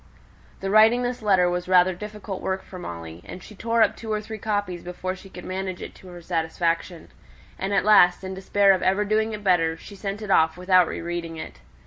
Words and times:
The 0.61 0.71
writing 0.71 1.03
this 1.03 1.21
letter 1.21 1.47
was 1.47 1.67
rather 1.67 1.93
difficult 1.93 2.41
work 2.41 2.63
for 2.63 2.79
Molly, 2.79 3.21
and 3.23 3.43
she 3.43 3.53
tore 3.55 3.83
up 3.83 3.95
two 3.95 4.11
or 4.11 4.19
three 4.19 4.39
copies 4.39 4.81
before 4.81 5.15
she 5.15 5.29
could 5.29 5.45
manage 5.45 5.79
it 5.79 5.93
to 5.93 6.07
her 6.07 6.23
satisfaction; 6.23 7.09
and 7.59 7.71
at 7.71 7.85
last, 7.85 8.23
in 8.23 8.33
despair 8.33 8.73
of 8.73 8.81
ever 8.81 9.05
doing 9.05 9.31
it 9.33 9.43
better, 9.43 9.77
she 9.77 9.95
sent 9.95 10.23
it 10.23 10.31
off 10.31 10.57
without 10.57 10.87
re 10.87 11.01
reading 11.01 11.37
it. 11.37 11.59